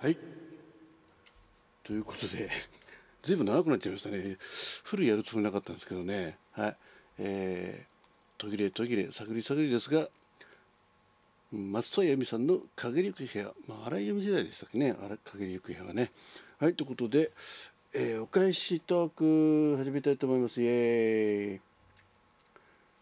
[0.00, 0.16] はい。
[1.82, 2.48] ということで
[3.24, 4.38] ずいぶん長くなっちゃいましたね。
[4.84, 6.38] フルやるつもりなかったんですけどね。
[6.52, 6.76] はい。
[7.18, 10.08] えー、途切れ途切れ探り探りですが
[11.50, 16.12] 松任谷由実さんの「陰りゆく部屋」まあ、荒井由実時代でしたっけね「陰りゆく部屋」はね。
[16.58, 17.32] はいということで、
[17.92, 20.62] えー、お返しトーク始めたいと思います。
[20.62, 21.60] イエーイ。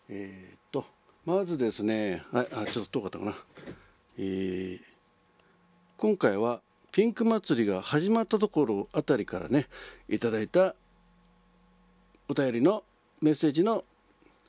[0.09, 0.87] えー、っと
[1.27, 2.25] まずですね。
[2.33, 2.49] はい。
[2.53, 3.37] あちょっと遠かったかな。
[4.17, 4.81] えー、
[5.99, 6.63] 今回は
[6.97, 9.67] ピンク祭りが始まったところあたりからね
[10.09, 10.75] いただいた
[12.27, 12.85] お便りの
[13.21, 13.85] メッセージの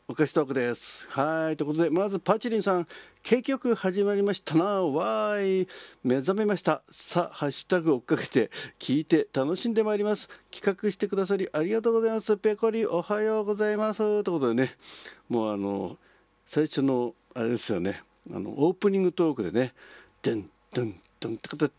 [0.08, 1.10] お菓子トークです。
[1.10, 1.58] はい。
[1.58, 2.88] ということで、まずパチリンさん、
[3.22, 4.64] 結局始まりましたな。
[4.64, 5.68] わーい。
[6.06, 6.84] 目覚めました。
[6.90, 10.30] さあ、ハッシュタグ追っかけて、聞いて楽しんでまいります。
[10.50, 12.38] 企画してくださりありがとうございます。
[12.38, 13.98] ペコリ、おはようございます。
[13.98, 14.72] ということでね、
[15.28, 15.98] もうあの、
[16.46, 18.04] 最初の、あれですよね、
[18.34, 19.74] あの、オープニングトークでね、
[20.22, 21.70] でん、でん、ドンってこと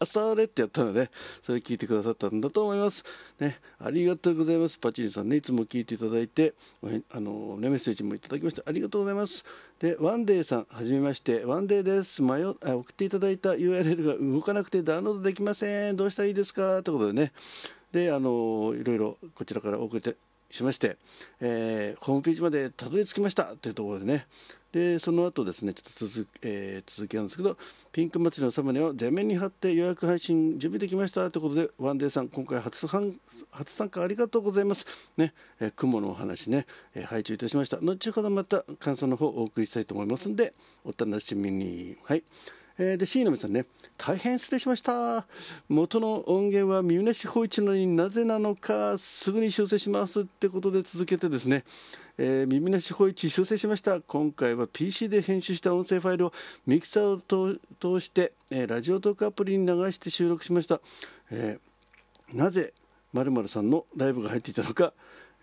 [0.00, 1.10] あされってやったので、
[1.42, 3.04] それ聞いてくださったんだと思います。
[3.40, 4.78] ね、ありがとうございます。
[4.78, 6.54] パチリさんね、いつも聞いていただいて、
[7.10, 9.44] あの、ね、メッセージもいただきまして、ありがとうございます。
[9.78, 12.22] で、ワンデーさん、はじめまして、ワンデーです。
[12.22, 15.96] 迷送っていただいた URL が動かなくてダウンロードできません。
[15.96, 17.32] どうしたらいいですかということでね、
[17.92, 20.16] で、あの、いろいろこちらから送って
[20.50, 20.96] しまして、
[21.40, 24.26] えー、ホームページまでたどり着きましたというところでね、
[24.72, 27.56] でその後ですねちょっと続,、えー、続きなんですけど
[27.90, 33.14] ピンク祭りのサムネを全面に貼って予約配信準備できましたということでワンデーさん今回初参
[33.50, 34.86] 初参加ありがとうございます。
[35.16, 37.78] ね、えー、雲のお話ね、えー、配置いたしました。
[37.80, 40.52] 後ほどまた感想の方をお送りしたいと思いますんで
[40.84, 41.96] お楽しみに。
[42.04, 42.22] はい。
[42.78, 43.66] えー、で C の皆さんね
[43.96, 45.26] 大変失礼しました。
[45.68, 51.64] 元の音源は耳なし放置のになぜなのかすぐに修正しますってことで続けてですね、
[52.18, 54.00] えー、耳なし放置修正しました。
[54.00, 56.32] 今回は PC で編集した音声ファイルを
[56.66, 60.80] ミキサーを通して、えー、ラジオトークアプリに流して収録しました、
[61.32, 61.58] え
[62.32, 62.74] なぜ
[63.12, 64.92] 〇〇さんのライブが入っていたのか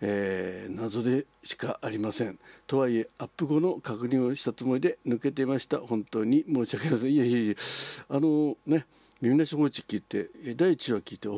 [0.00, 2.38] えー、謎でしかありません。
[2.66, 5.78] とはいえアップ後の確認をしたつもりで抜けていました。
[5.78, 7.12] 本当に申し訳ありません。
[7.12, 7.54] いやいやいや
[8.08, 8.86] あのね
[9.22, 11.34] 耳なし放置聞いて第1話聞いてお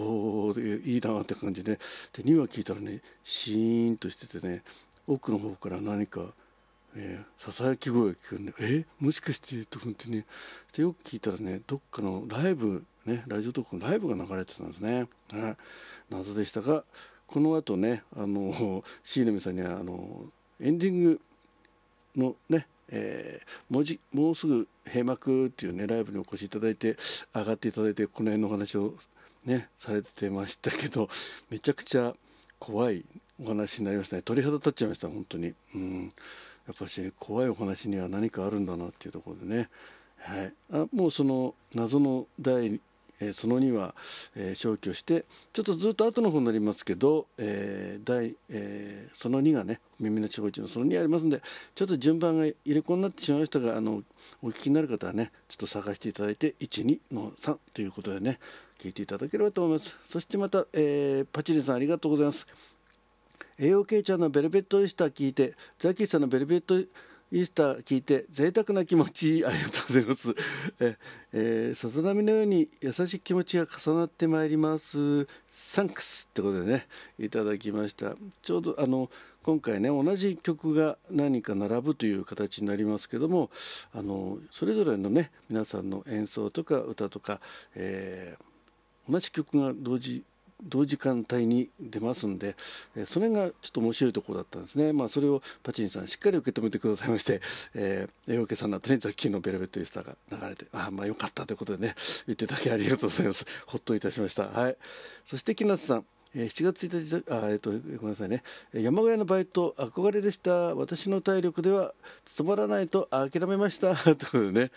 [0.49, 1.79] おいいなって感じで
[2.13, 4.63] で2話聞いたらねシーンとしててね
[5.07, 6.35] 奥の方から何か、
[7.39, 10.27] ささやき声が聞こえるんでえもしかしてと思ってね。
[10.77, 15.57] でよく聞いたらねどっかのライブねラジオトークのライブが流れてたんですね、はい、
[16.11, 16.85] 謎でしたが
[17.29, 20.25] この後ねあの椎名さんにはあの
[20.61, 21.21] エンディング
[22.17, 26.97] のねえー、もうじもうすぐ閉幕っていうねライブにお越しいただいて
[27.35, 28.95] 上がっていただいてこの辺のお話を
[29.45, 31.09] ねされてましたけど
[31.51, 32.15] めちゃくちゃ
[32.59, 33.05] 怖い
[33.41, 34.23] お話になりましたね。
[34.23, 35.55] 鳥肌立っちゃいました本当に。
[35.75, 36.13] うん。
[36.67, 39.69] やっぱし、怖いお話には何かあるんだなっていうところでね。
[40.19, 42.81] はい、あもうその謎の第
[43.21, 43.95] えー、その2は、
[44.37, 51.43] えー、消去してちょっとずっと後の方になりますけど、えー第えー、その2がね耳の地方一のその2ありますんで
[51.75, 54.03] ちょっと順番が入れ子になってしまいましたがあの
[54.43, 58.39] お聞きになる方はねちょっと探していただいて12の3ということでね
[58.79, 59.99] 聞いていただければと思います。
[60.05, 62.47] そしてまた、えー、パチリンさんありがとうございます。
[63.59, 66.77] AOK ちゃんのベルベットイスター聞いてザキーさんのベルベット
[67.31, 70.35] イースター聞いて贅沢な気持ちありがとうございます。
[70.81, 70.97] え、
[71.33, 75.27] えー、さざ波のように優しい気持ちが重なってまいります。
[75.47, 76.87] サンクスってことでね
[77.19, 78.17] いただきました。
[78.41, 79.11] ちょうどあの
[79.43, 83.51] 今回ね同じ曲が何か並ぶという形になりますけども
[83.93, 87.43] あのそれぞれのね皆さんの演奏とか歌とか、
[87.75, 90.25] えー、同じ曲が同時
[90.63, 92.57] 同時間帯に出ますんで、
[92.97, 94.93] えそれがちょっと面白いところだったんですね。
[94.93, 97.41] まあ、それをパチンさんしっかり受け止めてくださいまして、
[97.75, 101.95] えー、英語さんの後にザッキーのベルベットイースターが流れて、あ、まあよかったということでね、
[102.27, 103.47] 言っていただきありがとうございます。
[103.67, 104.49] ほっといたしました。
[104.49, 104.77] はい。
[105.25, 106.05] そして木夏さん。
[106.35, 111.95] え7月1日あ、えっと、ごめんなさいね山小屋のバイト憧れでした私の体力では
[112.27, 114.71] 務まらないと諦めました ということでね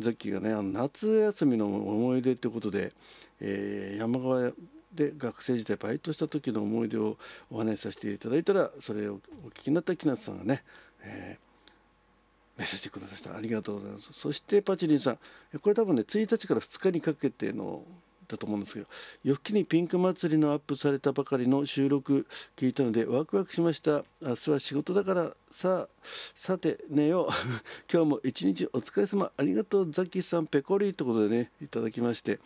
[0.00, 2.92] ザッキーがねあの夏休みの思い出ということで、
[3.40, 4.52] えー、山小屋
[4.94, 7.16] で学生時代バイトした時の思い出を
[7.50, 10.62] お話しさせていただいたらそれをお聞きになった木夏さんがね、
[11.02, 13.36] えー、メッセージくださった。
[13.36, 14.08] ありがとうございます。
[14.12, 15.18] そしてパチリンさん。
[15.60, 17.82] これ多分ね1日から2日にかけての
[18.28, 18.86] だと思うんですけど
[19.22, 24.04] 夜更けにピンク祭りのアップされたばかりの収録聞いたのでワクワクしました。
[24.22, 25.88] 明日は仕事だからさあ
[26.34, 27.28] さて寝よう。
[27.92, 29.30] 今日も一日お疲れ様。
[29.36, 30.46] ありがとうザキさん。
[30.46, 32.38] ペコリということでねいただきまして。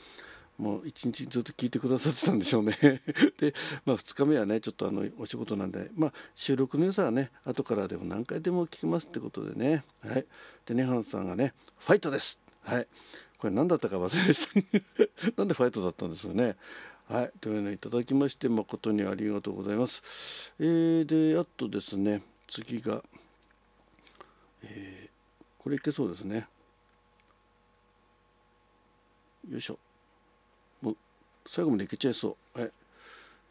[0.59, 2.75] もう一日ずっと聞いてくださってたんでしょうね。
[3.39, 3.55] で、
[3.87, 9.85] まあ、2日目はねちょっとあのお仕事なんで、まあ、収録の良さはね後からでも何回でも聞きますってことでね。
[10.01, 10.27] はい。
[10.67, 12.41] でネハンさんがねファイトです。
[12.63, 12.89] はい。
[13.39, 14.49] これ何だったか忘れまし
[15.33, 15.33] た。
[15.39, 16.57] なんでファイトだったんですよね。
[17.07, 17.33] はい。
[17.41, 20.53] というのをいただきまして誠にありがとうございます。
[20.59, 23.05] えー、であとですね次が
[24.63, 26.47] えー、これいけそうですね。
[29.49, 29.79] よいしょ。
[31.49, 32.61] 最後までいけちゃいそう。
[32.61, 32.71] はい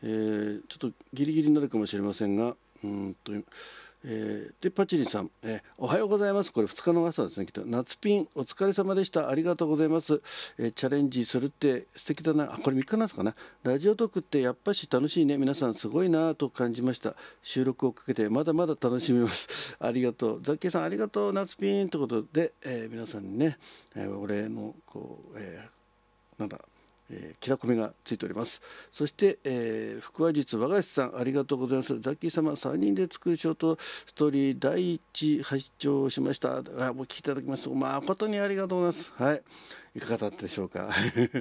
[0.04, 3.32] えー、ちょっとギリギリになるかもしれませんがうんと
[4.10, 6.54] えー、でパチリさん、えー、おはようございます。
[6.54, 7.66] これ2日の朝ですねきっと。
[7.66, 9.30] 夏ピンお疲れ様でした。
[9.30, 10.22] ありがとうございます、
[10.60, 12.54] えー、チャレンジするって素敵だな。
[12.54, 15.38] あこれ3日なんですかなラジオトークってやっぱし楽しいね。
[15.38, 17.16] 皆さんすごいなと感じました。
[17.42, 19.76] 収録をかけてまだまだ楽しみます。
[19.80, 20.42] ありがとう。
[20.44, 21.34] ザッキーさんありがとう。
[21.34, 23.58] 夏ピンということで、え皆さんにね、
[23.96, 25.68] えー、お礼のこう、え
[26.38, 26.60] なんだ
[27.10, 28.62] えー、きらこめがついております。
[28.92, 32.00] そして、えー、腹話術和菓子さんありがとうございます。
[32.00, 36.58] ザッキー様3人で作るショートストーリー第一発聴しました。
[36.58, 36.64] あお
[37.04, 37.70] 聞きいただきます。
[37.70, 39.12] 誠にありがとうございます。
[39.16, 39.44] はい。
[39.96, 40.90] いかがだったでしょうか。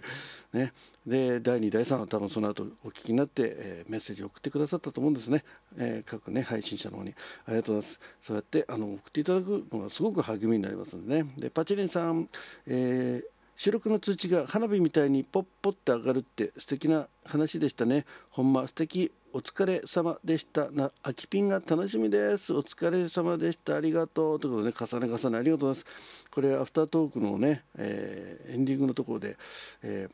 [0.53, 0.73] ね。
[1.07, 5.45] で第2第3は多分その後お聞きになって、えー、メッセージを送ってくださったと思うんですね、
[5.77, 7.15] えー、各ね配信者の方に。
[7.45, 8.01] ありがとうございます。
[8.21, 11.33] そうやってあの送っていただくのがすごく励みになりますのでね。
[11.37, 12.29] でパチリンさん、
[12.67, 18.05] えー収録の通知が花火みたいにポッポって上がるって素敵な話でしたね。
[18.31, 19.11] ほんま素敵。
[19.33, 20.93] お疲れ様でしたな。
[21.03, 22.55] 秋ピンが楽しみです。
[22.55, 23.77] お疲れ様でした。
[23.77, 24.41] ありがとう。
[24.41, 26.27] ということでね、重ね重ねありがとうございます。
[26.31, 29.37] これ、アフタートークのね、えー、エンディングのところで、
[29.83, 30.09] え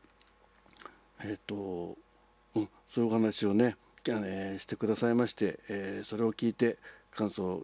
[1.21, 1.97] ー、えー、っと、
[2.55, 6.77] うん、そういうお話をね、えー、してくださいまして、え、それを聞いて
[7.11, 7.63] 感想、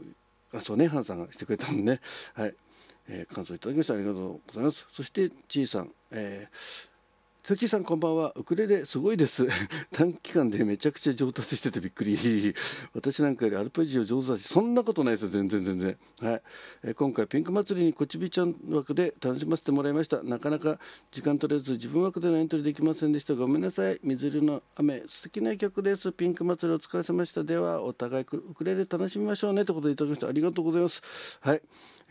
[0.53, 1.99] あ、そうね、ハンさんがしてくれたんでね、
[2.35, 2.55] はい。
[3.09, 4.87] えー、感想いただきましてありがとうございます。
[4.91, 6.89] そしてちいさん、えー
[7.49, 9.47] 関さんこんばんはウクレレすごいです。
[9.91, 12.15] 短期間でめちゃくちゃ上達しててびっくり。
[12.93, 15.29] 私なんかよりアルペジオ上手だしそんなことないですよ。
[15.29, 15.97] 全然全然。
[16.19, 16.41] はい、
[16.83, 20.21] えー、今回ピンク祭りにこちびちゃん枠で楽しませてもらいました。
[20.21, 20.79] なかなか
[21.11, 23.33] 時間取れず自分枠でのエントリーできませんでした。
[23.33, 23.99] ごめんなさい。
[24.03, 26.11] 水色の雨素敵な曲です。
[26.11, 27.43] ピンク祭りお疲れ様でした。
[27.43, 29.65] ではお互いウクレレ楽しみましょうね。
[29.65, 31.01] ということでいただきましたありがとうございます。
[31.41, 31.61] はい。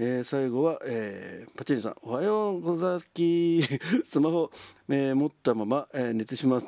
[0.00, 3.62] えー、最後は、えー、パチリさん、おはようござき、
[4.08, 4.52] スマホ、
[4.88, 6.64] えー、持ったまま、えー、寝てしまう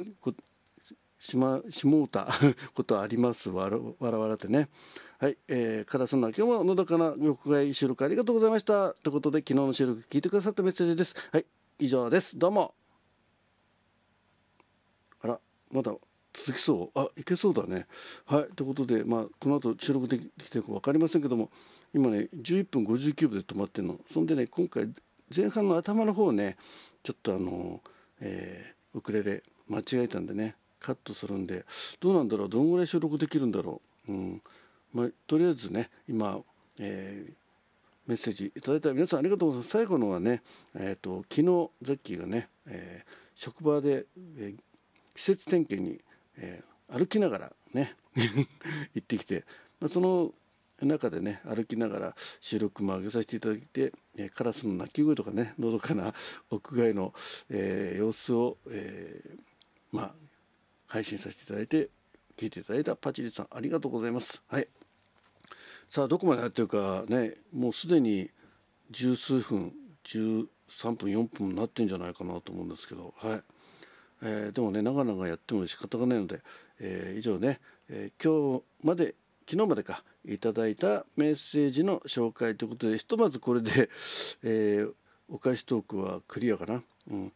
[1.21, 2.27] しましもうた
[2.75, 4.69] ことありますわらわらわらってね。
[5.19, 8.95] はい、えー、カラスの今日ものどかな緑外収録ありがとうございました。
[8.95, 11.15] ということで、昨日の収録聞いてくださったメッセージです。
[11.31, 11.47] はい、
[11.79, 12.37] 以上です。
[12.37, 12.75] どうも。
[15.21, 15.95] あら、まだ
[16.33, 16.99] 続きそう。
[16.99, 17.87] あ、いけそうだね。
[18.27, 21.51] はい、ということで、まあ、この後収録できてるか分かりませんけども、
[21.93, 23.99] 今ね11分59秒で止まってるの。
[24.13, 24.89] そんでね今回
[25.35, 26.57] 前半の頭の方ね
[27.03, 27.81] ちょっとあの、
[28.21, 31.65] えー、ウクレレ間違えたんでねカットするんで
[32.01, 32.49] どうなんだろう？
[32.49, 34.43] どんぐらい収録できるんだろう、うん。
[34.93, 36.39] まあ、とりあえずね今、
[36.79, 37.33] えー、
[38.07, 38.93] メッセージいただいた。
[38.93, 39.71] 皆さんありがとうございます。
[39.71, 40.43] 最後のはね、
[40.75, 44.07] えーと、昨日ザッキーがね、えー、職場で、
[44.39, 44.57] えー、
[45.15, 46.01] 季節点検に、
[46.37, 47.97] えー、歩きながらね
[48.95, 49.45] 行ってきて、
[49.81, 50.35] まあ、その
[50.83, 56.15] 中でね歩きながら収録も上げさせていただいて、えー、カラスの鳴き声とかねのどかな
[56.51, 57.13] 屋外の、
[57.49, 59.41] えー、様子を、えー、
[59.93, 60.15] まあ
[60.87, 61.91] 配信させていただいて
[62.37, 64.43] 聞いていただいたパチリさんありがとうございます。
[64.49, 64.69] はい
[65.91, 68.31] さあどこまでやってるかねもうすでに
[68.93, 69.73] 十数分
[70.05, 70.47] 13
[70.95, 73.43] 分4分になってんじゃないかなと思うんですけどはい、
[74.23, 76.41] えー、でもね長々やっても仕方がないので、
[76.79, 79.15] えー、以上ね、えー、今日まで
[79.49, 83.89] 昨日までかいただいたメッセージの紹介ということでひとまずこれで、
[84.45, 84.87] え、
[85.29, 87.33] お菓子トークはクリアかな、うん、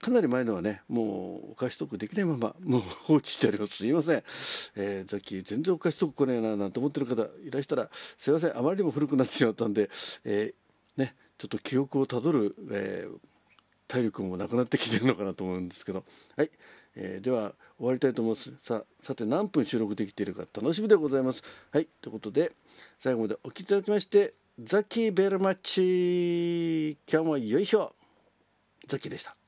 [0.00, 3.76] かなり前のはねもうお菓子トークできないままもう放置してあります。
[3.76, 4.22] すいません、
[4.76, 8.56] えー、さっき全然お菓子トーク来ないななんて思ってる方いらしたらすいません。
[8.56, 9.90] あまりにも古くなってしまったんで、
[10.24, 10.54] え、
[10.96, 13.18] ねちょっと記憶をたどる、えー、
[13.90, 16.04] 体力もなくなってきてるのかなと思うんですけど。
[16.36, 16.50] はい。
[16.96, 18.52] えー、では終わりたいと思います。
[18.62, 21.42] ささて何分収録できているか楽しみでございます。
[21.72, 21.88] はい。
[22.00, 22.52] ということで
[22.98, 26.98] 最後までお聴きいただきましてザキーベルマッチ。
[27.10, 27.94] 今日もよいしょ
[28.86, 29.39] ザキでした。